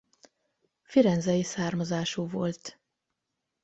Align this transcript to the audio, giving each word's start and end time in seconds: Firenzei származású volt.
Firenzei 0.81 1.43
származású 1.43 2.27
volt. 2.27 2.79